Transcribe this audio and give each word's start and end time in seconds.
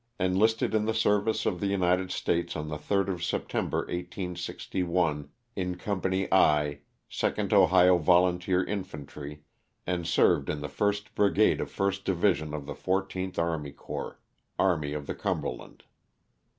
Enlisted 0.19 0.73
in 0.73 0.85
the 0.85 0.95
service 0.95 1.45
of 1.45 1.59
the 1.59 1.67
United 1.67 2.09
States 2.09 2.55
on 2.55 2.69
the 2.69 2.77
3rd 2.77 3.09
of 3.09 3.23
September, 3.23 3.81
1861, 3.81 5.29
in 5.55 5.75
Company 5.77 6.27
I, 6.31 6.79
2nd 7.11 7.53
Ohio 7.53 7.99
Volunteer 7.99 8.63
Infantry 8.63 9.43
and 9.85 10.07
served 10.07 10.49
in 10.49 10.59
the 10.61 10.69
first 10.69 11.13
brigade 11.13 11.61
of 11.61 11.69
first 11.69 12.03
division 12.03 12.51
of 12.51 12.65
the 12.65 12.73
fourteenth 12.73 13.37
army 13.37 13.73
corps, 13.73 14.19
Army 14.57 14.93
of 14.93 15.05
the 15.05 15.13
Cumberland. 15.13 15.83